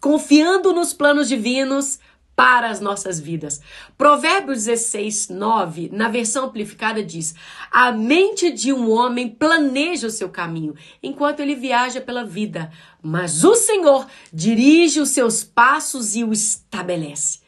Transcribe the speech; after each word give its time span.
confiando 0.00 0.72
nos 0.72 0.92
planos 0.92 1.28
divinos 1.28 1.98
para 2.40 2.70
as 2.70 2.80
nossas 2.80 3.20
vidas. 3.20 3.60
Provérbios 3.98 4.64
16, 4.64 5.28
9, 5.28 5.90
na 5.92 6.08
versão 6.08 6.46
amplificada, 6.46 7.02
diz: 7.02 7.34
A 7.70 7.92
mente 7.92 8.50
de 8.50 8.72
um 8.72 8.90
homem 8.90 9.28
planeja 9.28 10.06
o 10.06 10.10
seu 10.10 10.30
caminho 10.30 10.74
enquanto 11.02 11.40
ele 11.40 11.54
viaja 11.54 12.00
pela 12.00 12.24
vida, 12.24 12.72
mas 13.02 13.44
o 13.44 13.54
Senhor 13.54 14.06
dirige 14.32 15.00
os 15.00 15.10
seus 15.10 15.44
passos 15.44 16.16
e 16.16 16.24
o 16.24 16.32
estabelece. 16.32 17.40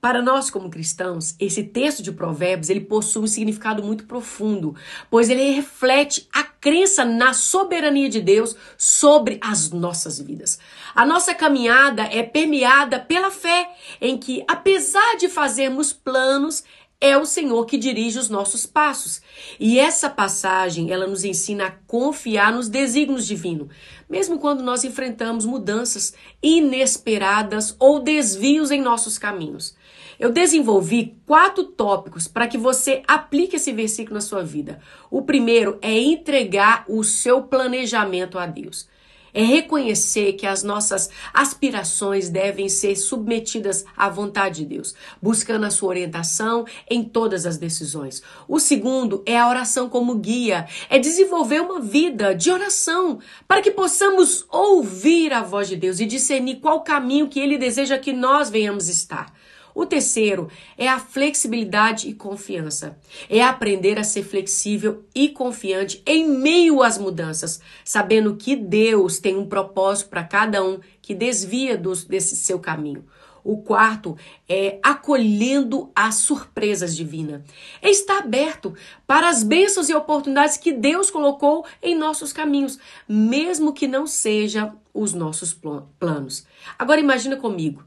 Para 0.00 0.22
nós 0.22 0.48
como 0.48 0.70
cristãos, 0.70 1.34
esse 1.38 1.62
texto 1.62 2.02
de 2.02 2.10
Provérbios, 2.10 2.70
ele 2.70 2.80
possui 2.80 3.24
um 3.24 3.26
significado 3.26 3.82
muito 3.82 4.06
profundo, 4.06 4.74
pois 5.10 5.28
ele 5.28 5.50
reflete 5.50 6.26
a 6.32 6.42
crença 6.42 7.04
na 7.04 7.34
soberania 7.34 8.08
de 8.08 8.18
Deus 8.18 8.56
sobre 8.78 9.38
as 9.42 9.70
nossas 9.70 10.18
vidas. 10.18 10.58
A 10.94 11.04
nossa 11.04 11.34
caminhada 11.34 12.02
é 12.04 12.22
permeada 12.22 12.98
pela 12.98 13.30
fé 13.30 13.70
em 14.00 14.16
que, 14.16 14.42
apesar 14.48 15.18
de 15.18 15.28
fazermos 15.28 15.92
planos, 15.92 16.64
é 17.00 17.16
o 17.16 17.24
Senhor 17.24 17.64
que 17.64 17.78
dirige 17.78 18.18
os 18.18 18.28
nossos 18.28 18.66
passos. 18.66 19.22
E 19.58 19.80
essa 19.80 20.10
passagem, 20.10 20.92
ela 20.92 21.06
nos 21.06 21.24
ensina 21.24 21.66
a 21.66 21.70
confiar 21.70 22.52
nos 22.52 22.68
desígnios 22.68 23.26
divinos, 23.26 23.68
mesmo 24.08 24.38
quando 24.38 24.62
nós 24.62 24.84
enfrentamos 24.84 25.46
mudanças 25.46 26.12
inesperadas 26.42 27.74
ou 27.78 28.00
desvios 28.00 28.70
em 28.70 28.82
nossos 28.82 29.16
caminhos. 29.16 29.74
Eu 30.18 30.30
desenvolvi 30.30 31.16
quatro 31.24 31.64
tópicos 31.64 32.28
para 32.28 32.46
que 32.46 32.58
você 32.58 33.02
aplique 33.08 33.56
esse 33.56 33.72
versículo 33.72 34.16
na 34.16 34.20
sua 34.20 34.44
vida. 34.44 34.78
O 35.10 35.22
primeiro 35.22 35.78
é 35.80 35.98
entregar 35.98 36.84
o 36.86 37.02
seu 37.02 37.44
planejamento 37.44 38.38
a 38.38 38.44
Deus. 38.44 38.86
É 39.32 39.42
reconhecer 39.42 40.34
que 40.34 40.46
as 40.46 40.62
nossas 40.62 41.10
aspirações 41.32 42.28
devem 42.28 42.68
ser 42.68 42.96
submetidas 42.96 43.84
à 43.96 44.08
vontade 44.08 44.60
de 44.60 44.66
Deus, 44.66 44.94
buscando 45.20 45.64
a 45.64 45.70
sua 45.70 45.90
orientação 45.90 46.64
em 46.88 47.02
todas 47.04 47.46
as 47.46 47.56
decisões. 47.56 48.22
O 48.48 48.58
segundo 48.58 49.22
é 49.26 49.38
a 49.38 49.48
oração 49.48 49.88
como 49.88 50.16
guia, 50.16 50.66
é 50.88 50.98
desenvolver 50.98 51.60
uma 51.60 51.80
vida 51.80 52.34
de 52.34 52.50
oração 52.50 53.18
para 53.46 53.62
que 53.62 53.70
possamos 53.70 54.44
ouvir 54.48 55.32
a 55.32 55.42
voz 55.42 55.68
de 55.68 55.76
Deus 55.76 56.00
e 56.00 56.06
discernir 56.06 56.56
qual 56.56 56.82
caminho 56.82 57.28
que 57.28 57.40
ele 57.40 57.58
deseja 57.58 57.98
que 57.98 58.12
nós 58.12 58.50
venhamos 58.50 58.88
estar. 58.88 59.32
O 59.74 59.86
terceiro 59.86 60.48
é 60.76 60.88
a 60.88 60.98
flexibilidade 60.98 62.08
e 62.08 62.14
confiança. 62.14 62.98
É 63.28 63.42
aprender 63.42 63.98
a 63.98 64.04
ser 64.04 64.22
flexível 64.22 65.04
e 65.14 65.28
confiante 65.28 66.02
em 66.06 66.28
meio 66.28 66.82
às 66.82 66.98
mudanças, 66.98 67.60
sabendo 67.84 68.36
que 68.36 68.56
Deus 68.56 69.18
tem 69.18 69.36
um 69.36 69.46
propósito 69.46 70.10
para 70.10 70.24
cada 70.24 70.64
um 70.64 70.80
que 71.00 71.14
desvia 71.14 71.76
dos, 71.76 72.04
desse 72.04 72.36
seu 72.36 72.58
caminho. 72.58 73.04
O 73.42 73.58
quarto 73.58 74.16
é 74.48 74.78
acolhendo 74.82 75.90
as 75.94 76.16
surpresas 76.16 76.94
divinas. 76.94 77.42
É 77.80 77.90
estar 77.90 78.18
aberto 78.18 78.74
para 79.06 79.28
as 79.28 79.42
bênçãos 79.42 79.88
e 79.88 79.94
oportunidades 79.94 80.56
que 80.56 80.72
Deus 80.72 81.10
colocou 81.10 81.64
em 81.82 81.94
nossos 81.94 82.32
caminhos, 82.32 82.78
mesmo 83.08 83.72
que 83.72 83.88
não 83.88 84.06
sejam 84.06 84.78
os 84.92 85.14
nossos 85.14 85.58
planos. 85.98 86.46
Agora 86.78 87.00
imagina 87.00 87.36
comigo 87.36 87.82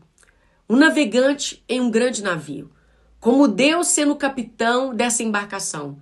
um 0.69 0.75
navegante 0.75 1.63
em 1.67 1.81
um 1.81 1.91
grande 1.91 2.23
navio, 2.23 2.71
como 3.19 3.47
Deus 3.47 3.87
sendo 3.87 4.13
o 4.13 4.17
capitão 4.17 4.93
dessa 4.93 5.23
embarcação. 5.23 5.99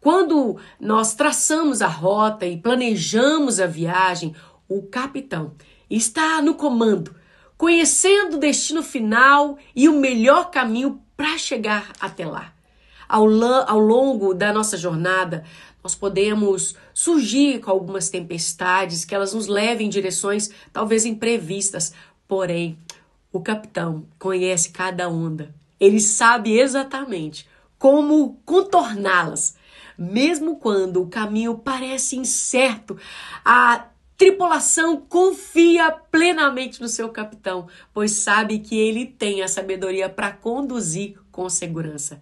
Quando 0.00 0.56
nós 0.80 1.14
traçamos 1.14 1.82
a 1.82 1.86
rota 1.86 2.46
e 2.46 2.56
planejamos 2.56 3.60
a 3.60 3.66
viagem, 3.66 4.34
o 4.68 4.82
capitão 4.82 5.52
está 5.88 6.40
no 6.40 6.54
comando, 6.54 7.14
conhecendo 7.56 8.36
o 8.36 8.40
destino 8.40 8.82
final 8.82 9.58
e 9.74 9.88
o 9.88 10.00
melhor 10.00 10.50
caminho 10.50 11.02
para 11.16 11.36
chegar 11.36 11.92
até 12.00 12.24
lá. 12.24 12.52
Ao, 13.08 13.26
ao 13.66 13.78
longo 13.78 14.32
da 14.32 14.52
nossa 14.52 14.76
jornada, 14.76 15.44
nós 15.82 15.94
podemos 15.94 16.76
surgir 16.94 17.60
com 17.60 17.70
algumas 17.70 18.08
tempestades 18.08 19.04
que 19.04 19.14
elas 19.14 19.34
nos 19.34 19.46
levem 19.46 19.86
em 19.86 19.90
direções 19.90 20.50
talvez 20.72 21.04
imprevistas, 21.04 21.92
porém 22.28 22.78
o 23.32 23.40
capitão 23.40 24.06
conhece 24.18 24.70
cada 24.70 25.08
onda. 25.08 25.54
Ele 25.78 26.00
sabe 26.00 26.58
exatamente 26.58 27.48
como 27.78 28.40
contorná-las. 28.44 29.56
Mesmo 29.96 30.56
quando 30.56 31.02
o 31.02 31.08
caminho 31.08 31.58
parece 31.58 32.16
incerto, 32.16 32.98
a 33.44 33.86
tripulação 34.16 34.98
confia 34.98 35.90
plenamente 35.90 36.80
no 36.80 36.88
seu 36.88 37.08
capitão, 37.08 37.68
pois 37.92 38.12
sabe 38.12 38.58
que 38.58 38.78
ele 38.78 39.06
tem 39.06 39.42
a 39.42 39.48
sabedoria 39.48 40.08
para 40.08 40.30
conduzir 40.30 41.18
com 41.32 41.48
segurança. 41.48 42.20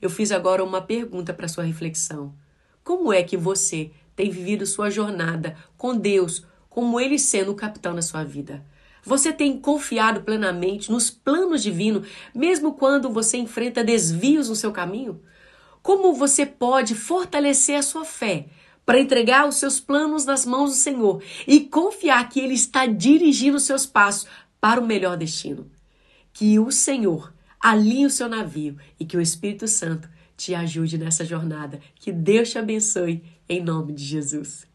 Eu 0.00 0.08
fiz 0.08 0.32
agora 0.32 0.64
uma 0.64 0.80
pergunta 0.80 1.34
para 1.34 1.48
sua 1.48 1.64
reflexão. 1.64 2.34
Como 2.82 3.12
é 3.12 3.22
que 3.22 3.36
você 3.36 3.90
tem 4.14 4.30
vivido 4.30 4.66
sua 4.66 4.90
jornada 4.90 5.56
com 5.76 5.96
Deus, 5.96 6.46
como 6.68 7.00
ele 7.00 7.18
sendo 7.18 7.52
o 7.52 7.56
capitão 7.56 7.94
na 7.94 8.02
sua 8.02 8.24
vida? 8.24 8.64
Você 9.04 9.32
tem 9.32 9.58
confiado 9.58 10.22
plenamente 10.22 10.90
nos 10.90 11.10
planos 11.10 11.62
divinos, 11.62 12.08
mesmo 12.34 12.72
quando 12.72 13.10
você 13.10 13.36
enfrenta 13.36 13.84
desvios 13.84 14.48
no 14.48 14.56
seu 14.56 14.72
caminho? 14.72 15.20
Como 15.82 16.14
você 16.14 16.46
pode 16.46 16.94
fortalecer 16.94 17.76
a 17.76 17.82
sua 17.82 18.04
fé 18.04 18.46
para 18.86 18.98
entregar 18.98 19.46
os 19.46 19.56
seus 19.56 19.78
planos 19.78 20.24
nas 20.24 20.46
mãos 20.46 20.70
do 20.70 20.76
Senhor 20.76 21.22
e 21.46 21.60
confiar 21.60 22.26
que 22.30 22.40
Ele 22.40 22.54
está 22.54 22.86
dirigindo 22.86 23.58
os 23.58 23.64
seus 23.64 23.84
passos 23.84 24.26
para 24.58 24.80
o 24.80 24.86
melhor 24.86 25.18
destino? 25.18 25.70
Que 26.32 26.58
o 26.58 26.70
Senhor 26.70 27.34
alinhe 27.60 28.06
o 28.06 28.10
seu 28.10 28.28
navio 28.28 28.78
e 28.98 29.04
que 29.04 29.16
o 29.16 29.20
Espírito 29.20 29.68
Santo 29.68 30.08
te 30.36 30.54
ajude 30.54 30.96
nessa 30.96 31.24
jornada. 31.24 31.80
Que 31.94 32.10
Deus 32.10 32.50
te 32.50 32.58
abençoe 32.58 33.22
em 33.48 33.62
nome 33.62 33.92
de 33.92 34.04
Jesus. 34.04 34.66